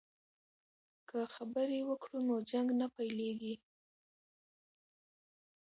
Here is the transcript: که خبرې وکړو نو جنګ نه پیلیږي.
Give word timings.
که 1.09 1.19
خبرې 1.35 1.79
وکړو 1.85 2.19
نو 2.27 2.35
جنګ 2.51 2.67
نه 2.81 2.87
پیلیږي. 2.95 3.55